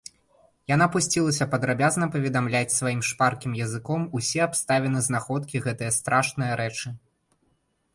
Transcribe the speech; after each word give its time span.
Яна 0.75 0.87
пусцілася 0.95 1.47
падрабязна 1.51 2.07
паведамляць 2.15 2.75
сваім 2.79 3.01
шпаркім 3.11 3.51
языком 3.69 4.11
усе 4.21 4.39
абставіны 4.49 4.99
знаходкі 5.11 5.65
гэтае 5.69 5.91
страшнае 6.01 6.53
рэчы. 6.65 6.99